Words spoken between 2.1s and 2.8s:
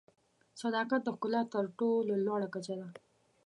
لوړه کچه